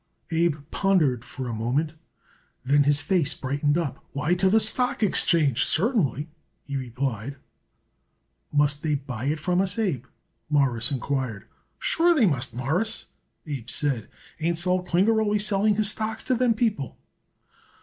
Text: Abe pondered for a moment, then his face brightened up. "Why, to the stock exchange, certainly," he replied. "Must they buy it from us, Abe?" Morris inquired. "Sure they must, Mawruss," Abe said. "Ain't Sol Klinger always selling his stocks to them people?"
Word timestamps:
Abe 0.31 0.55
pondered 0.71 1.23
for 1.23 1.47
a 1.47 1.53
moment, 1.53 1.93
then 2.65 2.85
his 2.85 2.99
face 3.01 3.35
brightened 3.35 3.77
up. 3.77 4.03
"Why, 4.13 4.33
to 4.33 4.49
the 4.49 4.59
stock 4.59 5.03
exchange, 5.03 5.63
certainly," 5.63 6.31
he 6.63 6.75
replied. 6.75 7.35
"Must 8.51 8.81
they 8.81 8.95
buy 8.95 9.25
it 9.25 9.39
from 9.39 9.61
us, 9.61 9.77
Abe?" 9.77 10.05
Morris 10.49 10.89
inquired. 10.89 11.47
"Sure 11.77 12.15
they 12.15 12.25
must, 12.25 12.55
Mawruss," 12.55 13.05
Abe 13.45 13.69
said. 13.69 14.09
"Ain't 14.39 14.57
Sol 14.57 14.81
Klinger 14.81 15.21
always 15.21 15.45
selling 15.45 15.75
his 15.75 15.91
stocks 15.91 16.23
to 16.23 16.33
them 16.33 16.55
people?" 16.55 16.97